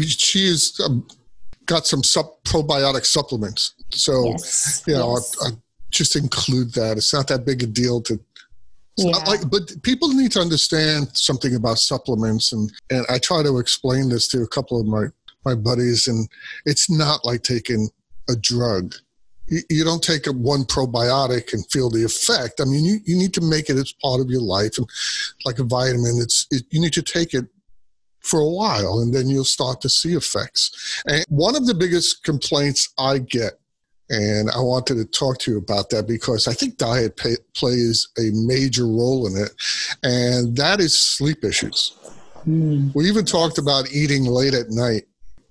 [0.00, 0.52] she
[0.84, 1.06] um,
[1.72, 3.74] got some sub- probiotic supplements.
[3.90, 4.82] So, yes.
[4.86, 5.36] you know, yes.
[5.42, 5.50] I, I
[5.90, 6.96] just include that.
[6.98, 8.20] It's not that big a deal to
[8.96, 9.16] yeah.
[9.26, 14.10] like, but people need to understand something about supplements, and and I try to explain
[14.10, 15.06] this to a couple of my
[15.44, 16.28] my buddies, and
[16.66, 17.88] it's not like taking
[18.28, 18.94] a drug.
[19.46, 22.60] You, you don't take a one probiotic and feel the effect.
[22.60, 24.86] I mean, you, you need to make it as part of your life, and
[25.46, 27.46] like a vitamin, it's it, you need to take it
[28.22, 31.02] for a while, and then you'll start to see effects.
[31.06, 33.58] And one of the biggest complaints I get
[34.12, 38.08] and I wanted to talk to you about that because I think diet pay, plays
[38.18, 39.52] a major role in it,
[40.02, 41.96] and that is sleep issues.
[42.46, 42.94] Mm.
[42.94, 45.04] We even talked about eating late at night.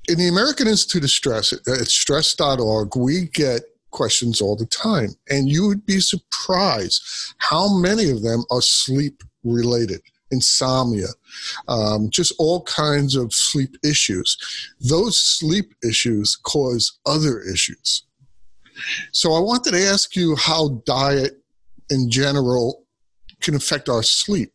[0.10, 5.50] In the American Institute of Stress, at stress.org, we get questions all the time, and
[5.50, 7.02] you would be surprised
[7.38, 11.08] how many of them are sleep related insomnia,
[11.68, 14.38] um, just all kinds of sleep issues.
[14.80, 18.04] Those sleep issues cause other issues.
[19.12, 21.42] So I wanted to ask you how diet
[21.90, 22.84] in general
[23.42, 24.54] can affect our sleep.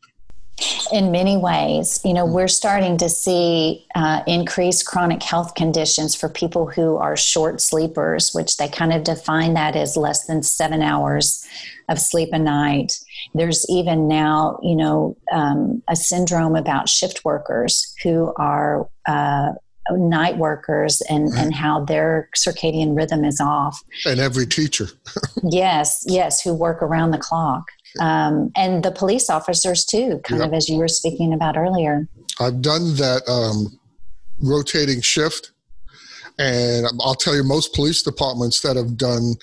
[0.92, 6.28] In many ways, you know, we're starting to see uh, increased chronic health conditions for
[6.28, 10.80] people who are short sleepers, which they kind of define that as less than seven
[10.80, 11.46] hours
[11.88, 12.98] of sleep a night.
[13.34, 19.52] There's even now, you know, um, a syndrome about shift workers who are uh,
[19.92, 21.44] night workers and, right.
[21.44, 23.82] and how their circadian rhythm is off.
[24.04, 24.88] And every teacher.
[25.42, 27.66] yes, yes, who work around the clock.
[28.00, 30.48] Um, and the police officers too, kind yep.
[30.48, 32.08] of as you were speaking about earlier.
[32.38, 33.78] I've done that um,
[34.40, 35.52] rotating shift.
[36.38, 39.36] And I'll tell you, most police departments that have done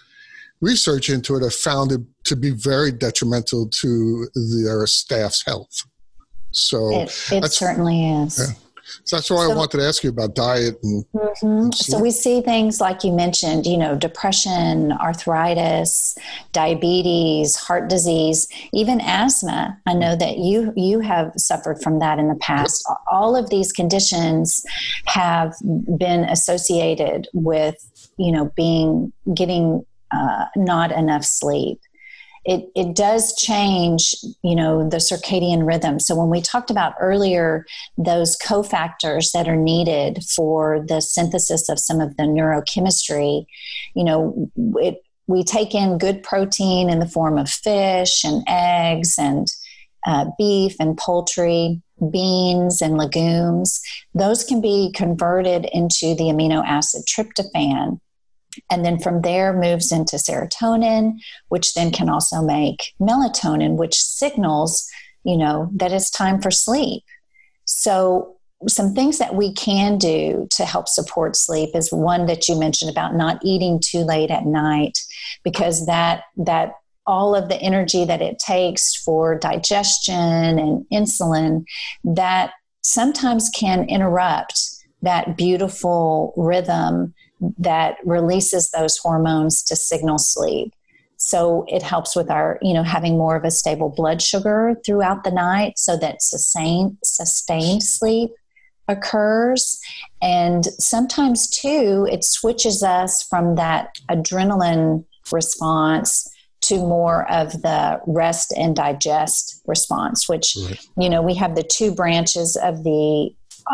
[0.62, 5.88] research into it have found it to be very detrimental to their staff's health.
[6.52, 8.38] So it, it certainly is.
[8.38, 8.63] Yeah.
[9.04, 11.48] So that's why so, I wanted to ask you about diet and, mm-hmm.
[11.48, 16.18] and so we see things like you mentioned, you know, depression, arthritis,
[16.52, 19.78] diabetes, heart disease, even asthma.
[19.86, 22.86] I know that you you have suffered from that in the past.
[22.88, 22.98] Yep.
[23.12, 24.64] All of these conditions
[25.06, 25.54] have
[25.98, 27.76] been associated with,
[28.18, 31.80] you know, being getting uh, not enough sleep
[32.46, 36.00] it, it does change, you know, the circadian rhythm.
[36.00, 37.66] So when we talked about earlier
[37.98, 43.46] those cofactors that are needed for the synthesis of some of the neurochemistry,
[43.96, 49.16] you know, it, we take in good protein in the form of fish and eggs
[49.18, 49.48] and
[50.06, 53.82] uh, beef and poultry, beans and legumes.
[54.14, 58.02] Those can be converted into the amino acid tryptophan
[58.70, 61.14] and then from there moves into serotonin
[61.50, 64.90] which then can also make melatonin which signals
[65.24, 67.04] you know that it's time for sleep.
[67.66, 68.38] So
[68.68, 72.92] some things that we can do to help support sleep is one that you mentioned
[72.92, 75.00] about not eating too late at night
[75.44, 76.74] because that that
[77.06, 81.66] all of the energy that it takes for digestion and insulin
[82.06, 82.52] that
[82.82, 84.62] sometimes can interrupt
[85.02, 87.14] that beautiful rhythm
[87.58, 90.74] that releases those hormones to signal sleep.
[91.18, 95.24] So it helps with our, you know, having more of a stable blood sugar throughout
[95.24, 98.32] the night so that sustain, sustained sleep
[98.90, 99.80] occurs.
[100.22, 106.30] And sometimes too, it switches us from that adrenaline response
[106.64, 110.80] to more of the rest and digest response, which, right.
[110.98, 113.30] you know, we have the two branches of the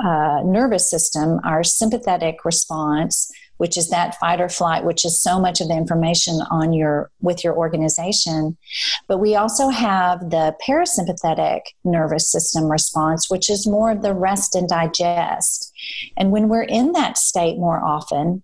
[0.05, 5.39] uh, nervous system our sympathetic response which is that fight or flight which is so
[5.39, 8.57] much of the information on your with your organization.
[9.07, 14.55] But we also have the parasympathetic nervous system response which is more of the rest
[14.55, 15.71] and digest.
[16.17, 18.43] And when we're in that state more often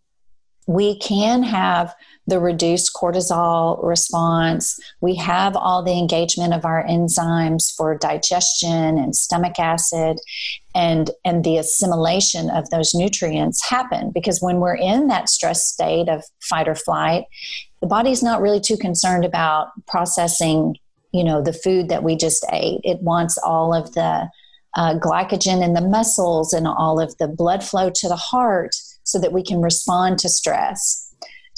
[0.68, 1.93] we can have
[2.28, 4.80] the reduced cortisol response.
[4.99, 10.18] We have all the engagement of our enzymes for digestion and stomach acid
[10.76, 16.09] and and the assimilation of those nutrients happen because when we're in that stress state
[16.09, 17.23] of fight or flight,
[17.82, 20.76] the body's not really too concerned about processing,
[21.13, 22.82] you know, the food that we just ate.
[22.84, 24.30] It wants all of the
[24.76, 29.17] uh, glycogen in the muscles and all of the blood flow to the heart so
[29.19, 31.05] that we can respond to stress.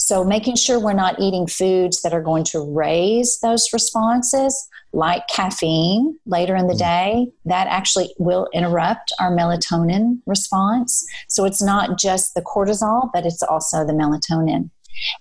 [0.08, 5.28] So, making sure we're not eating foods that are going to raise those responses, like
[5.28, 6.80] caffeine later in the mm.
[6.80, 11.06] day, that actually will interrupt our melatonin response.
[11.28, 14.70] So, it's not just the cortisol, but it's also the melatonin.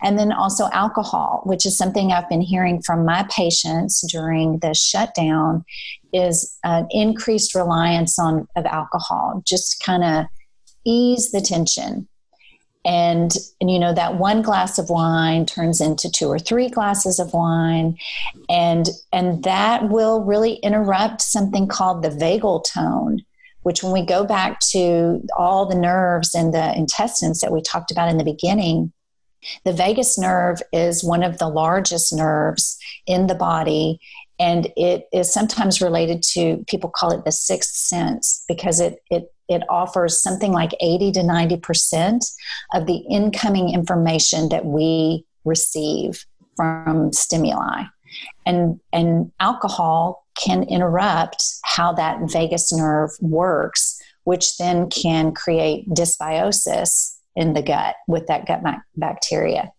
[0.02, 4.72] And then also alcohol, which is something I've been hearing from my patients during the
[4.72, 5.64] shutdown,
[6.12, 10.26] is an increased reliance on of alcohol, just kind of
[10.84, 12.06] ease the tension
[12.86, 17.18] and, and you know that one glass of wine turns into two or three glasses
[17.18, 17.98] of wine.
[18.48, 23.24] And and that will really interrupt something called the vagal tone
[23.62, 27.90] which when we go back to all the nerves and the intestines that we talked
[27.90, 28.92] about in the beginning
[29.64, 33.98] the vagus nerve is one of the largest nerves in the body
[34.38, 39.32] and it is sometimes related to people call it the sixth sense because it it
[39.48, 42.32] it offers something like 80 to 90%
[42.74, 46.26] of the incoming information that we receive
[46.56, 47.84] from stimuli.
[48.44, 57.16] And, and alcohol can interrupt how that vagus nerve works, which then can create dysbiosis
[57.36, 58.62] in the gut with that gut
[58.96, 59.70] bacteria.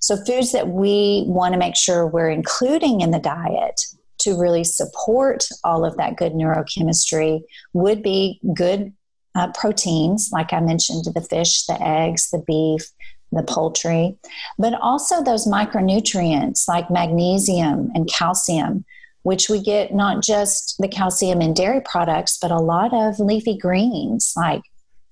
[0.00, 3.80] So, foods that we want to make sure we're including in the diet
[4.24, 8.92] to really support all of that good neurochemistry would be good
[9.34, 12.88] uh, proteins, like I mentioned, the fish, the eggs, the beef,
[13.32, 14.16] the poultry,
[14.58, 18.84] but also those micronutrients like magnesium and calcium,
[19.22, 23.56] which we get not just the calcium in dairy products, but a lot of leafy
[23.56, 24.62] greens like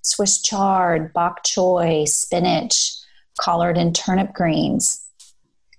[0.03, 2.93] Swiss chard, bok choy, spinach,
[3.41, 5.02] collard and turnip greens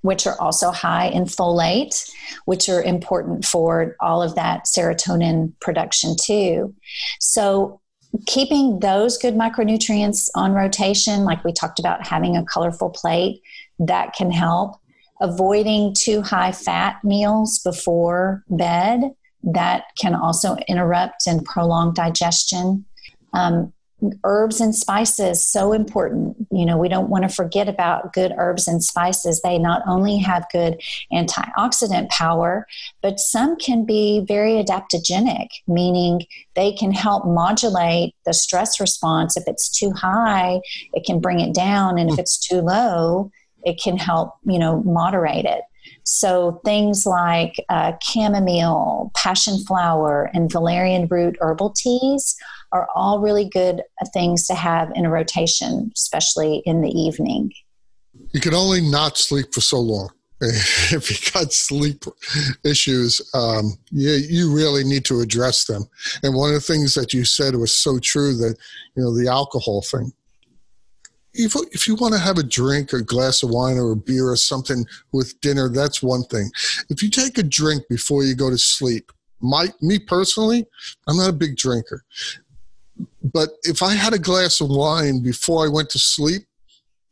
[0.04, 2.10] which are also high in folate,
[2.46, 6.74] which are important for all of that serotonin production too.
[7.20, 7.80] So,
[8.28, 13.42] keeping those good micronutrients on rotation, like we talked about having a colorful plate,
[13.80, 14.76] that can help.
[15.22, 22.86] Avoiding too high fat meals before bed, that can also interrupt and prolong digestion.
[23.34, 23.74] Um,
[24.24, 26.36] herbs and spices so important.
[26.52, 29.42] You know we don't want to forget about good herbs and spices.
[29.42, 30.82] They not only have good
[31.12, 32.68] antioxidant power
[33.02, 36.22] but some can be very adaptogenic meaning
[36.56, 39.38] they can help modulate the stress response.
[39.38, 40.62] If it's too high
[40.94, 43.32] it can bring it down and if it's too low
[43.64, 45.62] it can help you know moderate it.
[46.06, 52.36] So things like uh, chamomile, passion flower, and valerian root herbal teas
[52.74, 53.82] are all really good
[54.14, 57.52] things to have in a rotation, especially in the evening.
[58.32, 60.10] You can only not sleep for so long.
[60.42, 62.04] if you got sleep
[62.66, 65.86] issues, um, you, you really need to address them.
[66.22, 68.58] And one of the things that you said was so true that,
[68.98, 70.12] you know, the alcohol thing
[71.34, 74.30] if, if you want to have a drink, a glass of wine or a beer
[74.30, 76.50] or something with dinner, that's one thing.
[76.90, 79.12] If you take a drink before you go to sleep,
[79.42, 80.66] my me personally,
[81.08, 82.04] I'm not a big drinker.
[83.34, 86.44] But if I had a glass of wine before I went to sleep,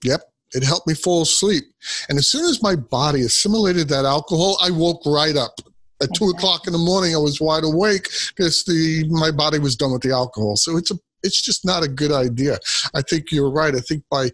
[0.03, 0.21] yep,
[0.53, 1.63] it helped me fall asleep.
[2.09, 5.53] And as soon as my body assimilated that alcohol, I woke right up.
[6.01, 9.75] At two o'clock in the morning, I was wide awake because the my body was
[9.75, 10.55] done with the alcohol.
[10.55, 12.57] So it's a it's just not a good idea.
[12.95, 13.75] I think you're right.
[13.75, 14.31] I think by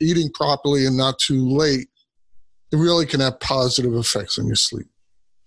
[0.00, 1.88] eating properly and not too late,
[2.70, 4.86] it really can have positive effects on your sleep.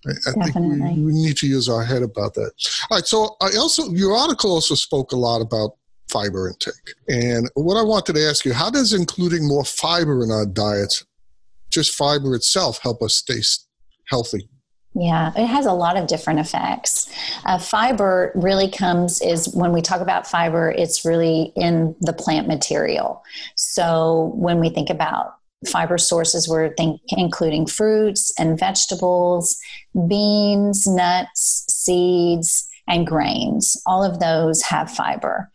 [0.07, 2.51] I, I think we, we, need to use our head about that.
[2.89, 3.05] All right.
[3.05, 5.71] So I also your article also spoke a lot about
[6.09, 10.31] fiber intake, and what I wanted to ask you: How does including more fiber in
[10.31, 11.05] our diets,
[11.69, 13.41] just fiber itself, help us stay
[14.09, 14.49] healthy?
[14.99, 17.13] Yeah, it has a lot of different effects.
[17.45, 22.47] Uh, fiber really comes is when we talk about fiber, it's really in the plant
[22.47, 23.23] material.
[23.55, 29.57] So when we think about fiber sources we're think, including fruits and vegetables,
[30.07, 33.75] beans, nuts, seeds, and grains.
[33.85, 35.49] All of those have fiber.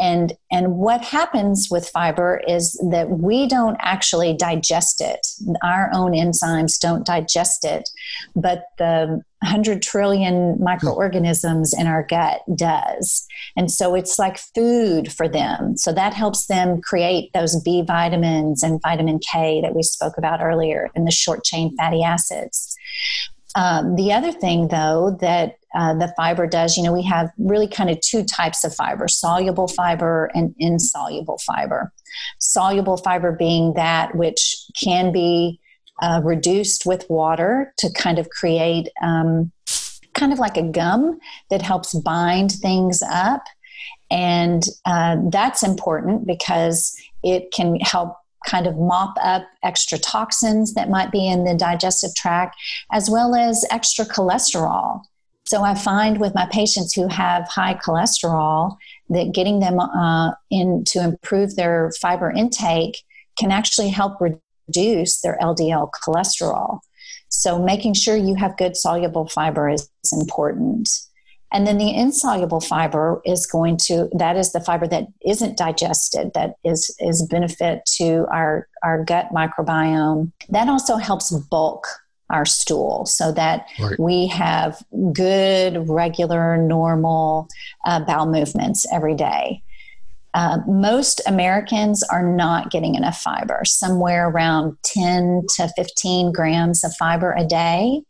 [0.00, 5.26] And, and what happens with fiber is that we don't actually digest it.
[5.62, 7.88] Our own enzymes don't digest it,
[8.34, 13.26] but the 100 trillion microorganisms in our gut does.
[13.56, 15.76] And so it's like food for them.
[15.76, 20.40] So that helps them create those B vitamins and vitamin K that we spoke about
[20.42, 22.76] earlier and the short chain fatty acids.
[23.56, 27.66] Um, the other thing, though, that uh, the fiber does, you know, we have really
[27.66, 31.92] kind of two types of fiber soluble fiber and insoluble fiber.
[32.38, 35.58] Soluble fiber being that which can be
[36.02, 39.50] uh, reduced with water to kind of create um,
[40.12, 41.18] kind of like a gum
[41.50, 43.44] that helps bind things up.
[44.10, 48.16] And uh, that's important because it can help
[48.46, 52.56] kind of mop up extra toxins that might be in the digestive tract,
[52.92, 55.02] as well as extra cholesterol.
[55.44, 58.76] So I find with my patients who have high cholesterol
[59.10, 62.98] that getting them uh, in to improve their fiber intake
[63.38, 66.80] can actually help reduce their LDL cholesterol.
[67.28, 70.88] So making sure you have good soluble fiber is, is important.
[71.52, 76.32] And then the insoluble fiber is going to, that is the fiber that isn't digested,
[76.34, 80.32] that is, is benefit to our, our gut microbiome.
[80.48, 81.86] That also helps bulk
[82.30, 83.98] our stool so that right.
[83.98, 84.82] we have
[85.12, 87.48] good, regular, normal
[87.84, 89.62] uh, bowel movements every day.
[90.34, 96.94] Uh, most Americans are not getting enough fiber, somewhere around 10 to 15 grams of
[96.96, 98.02] fiber a day.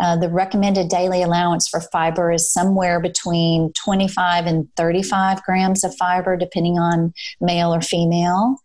[0.00, 5.94] Uh, the recommended daily allowance for fiber is somewhere between 25 and 35 grams of
[5.96, 8.56] fiber, depending on male or female.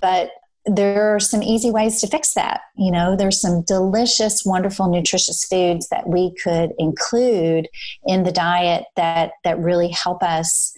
[0.00, 0.30] But
[0.66, 2.62] there are some easy ways to fix that.
[2.76, 7.68] You know, there's some delicious, wonderful, nutritious foods that we could include
[8.06, 10.74] in the diet that that really help us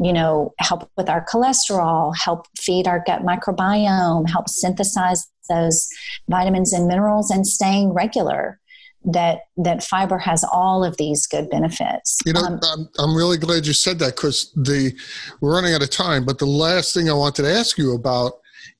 [0.00, 5.88] you know, help with our cholesterol, help feed our gut microbiome, help synthesize those
[6.28, 8.60] vitamins and minerals and staying regular
[9.04, 12.18] that that fiber has all of these good benefits.
[12.26, 14.92] You know, um, I'm, I'm really glad you said that because the
[15.40, 16.24] we're running out of time.
[16.24, 18.32] But the last thing I wanted to ask you about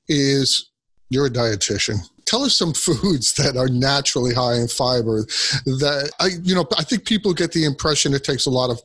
[0.08, 0.70] is
[1.10, 1.98] you're a dietitian.
[2.26, 5.24] Tell us some foods that are naturally high in fiber.
[5.64, 8.80] That I, you know, I think people get the impression it takes a lot of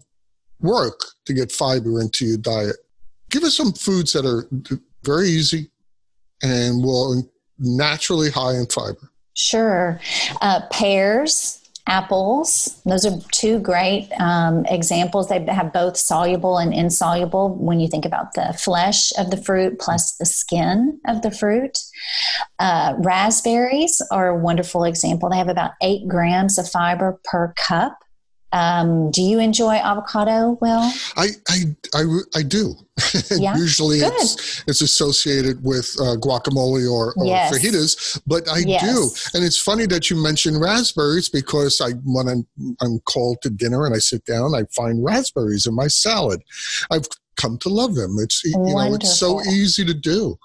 [0.62, 2.78] work to get fiber into your diet.
[3.30, 4.48] Give us some foods that are
[5.04, 5.72] very easy
[6.42, 7.24] and will
[7.58, 9.12] naturally high in fiber.
[9.34, 10.00] Sure.
[10.42, 15.28] Uh, pears, apples, those are two great um, examples.
[15.28, 19.80] They have both soluble and insoluble when you think about the flesh of the fruit
[19.80, 21.78] plus the skin of the fruit.
[22.60, 25.30] Uh, raspberries are a wonderful example.
[25.30, 27.98] They have about eight grams of fiber per cup.
[28.54, 30.92] Um, do you enjoy avocado, Will?
[31.18, 32.04] I I, I,
[32.36, 32.76] I do.
[33.32, 33.58] Yeah?
[33.58, 37.52] Usually it's it's associated with uh, guacamole or, or yes.
[37.52, 38.84] fajitas, but I yes.
[38.84, 39.38] do.
[39.38, 42.48] And it's funny that you mentioned raspberries because I when I'm,
[42.80, 46.44] I'm called to dinner and I sit down, I find raspberries in my salad.
[46.92, 48.18] I've come to love them.
[48.20, 48.90] It's you Wonderful.
[48.90, 50.38] know it's so easy to do.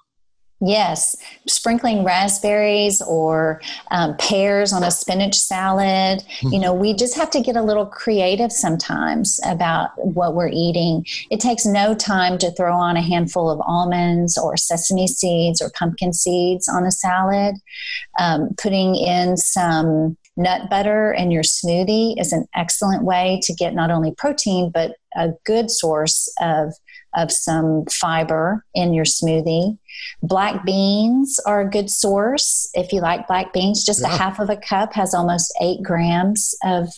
[0.61, 3.61] Yes, sprinkling raspberries or
[3.93, 6.19] um, pears on a spinach salad.
[6.19, 6.49] Mm-hmm.
[6.49, 11.07] You know, we just have to get a little creative sometimes about what we're eating.
[11.31, 15.71] It takes no time to throw on a handful of almonds or sesame seeds or
[15.71, 17.55] pumpkin seeds on a salad.
[18.19, 23.75] Um, putting in some nut butter in your smoothie is an excellent way to get
[23.75, 26.73] not only protein, but a good source of
[27.17, 29.79] of some fiber in your smoothie.
[30.23, 32.71] Black beans are a good source.
[32.75, 34.15] If you like black beans, just yeah.
[34.15, 36.89] a half of a cup has almost eight grams of,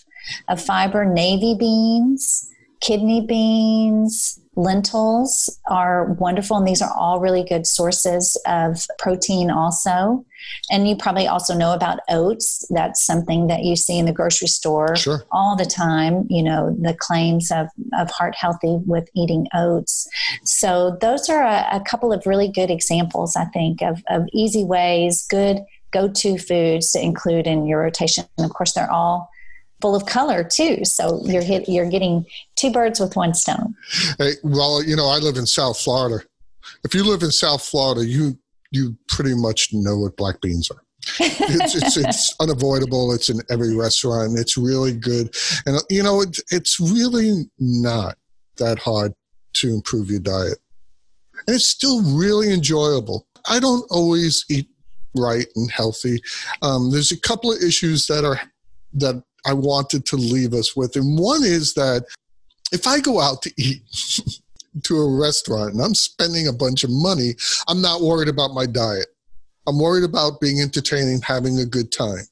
[0.49, 1.05] of fiber.
[1.05, 2.50] Navy beans,
[2.81, 10.25] kidney beans, lentils are wonderful, and these are all really good sources of protein, also.
[10.71, 12.67] And you probably also know about oats.
[12.71, 15.25] That's something that you see in the grocery store sure.
[15.31, 16.27] all the time.
[16.31, 17.69] You know, the claims of,
[17.99, 20.09] of heart healthy with eating oats.
[20.45, 24.65] So, those are a, a couple of really good examples, I think, of, of easy
[24.65, 28.25] ways, good go to foods to include in your rotation.
[28.39, 29.29] And of course, they're all
[29.81, 30.85] full of color too.
[30.85, 32.27] So you're hit, you're getting
[32.57, 33.75] two birds with one stone.
[34.19, 36.25] Hey, well, you know, I live in South Florida.
[36.85, 38.39] If you live in South Florida, you
[38.71, 40.83] you pretty much know what black beans are.
[41.19, 43.13] it's, it's, it's unavoidable.
[43.13, 44.39] It's in every restaurant.
[44.39, 45.35] It's really good,
[45.67, 48.17] and you know it, it's really not
[48.59, 49.13] that hard
[49.55, 50.59] to improve your diet,
[51.47, 53.27] and it's still really enjoyable.
[53.49, 54.69] I don't always eat
[55.17, 56.23] right and healthy.
[56.63, 58.41] Um, there's a couple of issues that are
[58.95, 62.05] that I wanted to leave us with, and one is that
[62.73, 63.83] if I go out to eat
[64.85, 67.35] to a restaurant and I'm spending a bunch of money,
[67.69, 69.07] I'm not worried about my diet.
[69.67, 72.25] I'm worried about being entertaining, having a good time.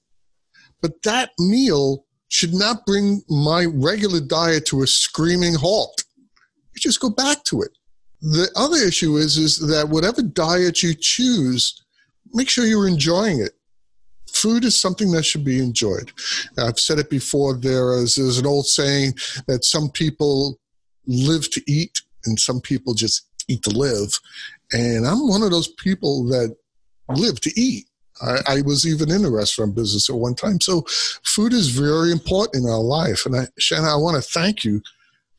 [0.81, 6.05] But that meal should not bring my regular diet to a screaming halt.
[6.75, 7.71] You just go back to it.
[8.21, 11.83] The other issue is, is that whatever diet you choose,
[12.33, 13.53] make sure you're enjoying it.
[14.33, 16.13] Food is something that should be enjoyed.
[16.59, 17.55] I've said it before.
[17.55, 19.15] There is there's an old saying
[19.47, 20.59] that some people
[21.07, 24.19] live to eat and some people just eat to live.
[24.73, 26.57] And I'm one of those people that
[27.09, 27.87] live to eat.
[28.21, 30.61] I, I, was even in the restaurant business at one time.
[30.61, 30.85] So
[31.25, 33.25] food is very important in our life.
[33.25, 34.83] And I, Shanna, I want to thank you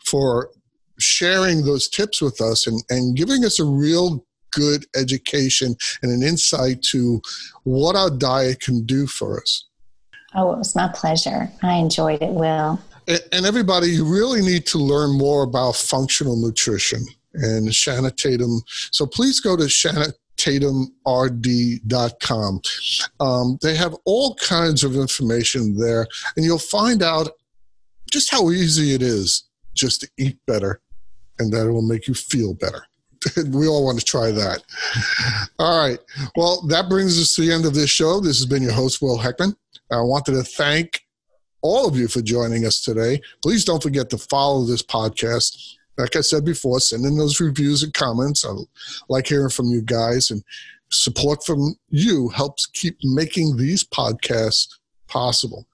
[0.05, 0.49] for
[0.97, 6.23] sharing those tips with us and, and giving us a real good education and an
[6.27, 7.21] insight to
[7.63, 9.65] what our diet can do for us.
[10.35, 11.49] Oh, it was my pleasure.
[11.63, 12.79] I enjoyed it, Will.
[13.31, 18.61] And, everybody, you really need to learn more about functional nutrition and Shanna Tatum.
[18.91, 20.07] So please go to Shanna
[20.39, 21.01] tatumrd.com.
[23.19, 27.29] Um, they have all kinds of information there, and you'll find out
[28.11, 30.81] just how easy it is just to eat better
[31.37, 32.85] and that it will make you feel better.
[33.51, 34.63] we all want to try that.
[35.59, 35.99] All right.
[36.35, 38.19] Well, that brings us to the end of this show.
[38.19, 39.55] This has been your host, Will Heckman.
[39.91, 41.01] I wanted to thank
[41.61, 43.21] all of you for joining us today.
[43.41, 47.83] Please don't forget to follow this podcast like I said before, send in those reviews
[47.83, 48.45] and comments.
[48.45, 48.53] I
[49.09, 50.41] like hearing from you guys, and
[50.89, 54.67] support from you helps keep making these podcasts
[55.07, 55.67] possible.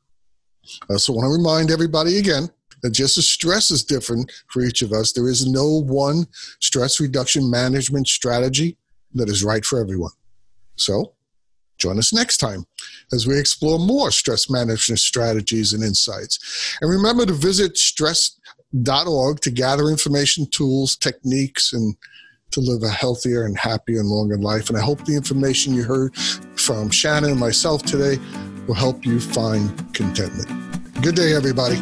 [0.90, 2.50] I also want to remind everybody again
[2.94, 6.26] just as stress is different for each of us, there is no one
[6.60, 8.78] stress reduction management strategy
[9.14, 10.12] that is right for everyone.
[10.76, 11.14] So,
[11.78, 12.66] join us next time
[13.12, 16.78] as we explore more stress management strategies and insights.
[16.82, 18.40] And remember to visit stress
[19.08, 21.96] org to gather information, tools, techniques, and
[22.52, 24.70] to live a healthier and happier and longer life.
[24.70, 26.16] And I hope the information you heard
[26.56, 28.22] from Shannon and myself today
[28.68, 30.50] will help you find contentment.
[31.02, 31.78] Good day, everybody.